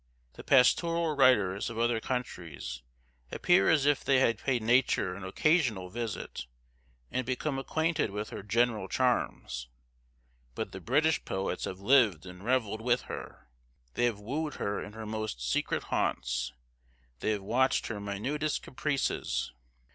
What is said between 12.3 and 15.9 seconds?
revelled with her they have wooed her in her most secret